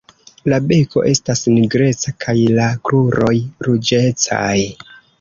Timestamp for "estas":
1.11-1.43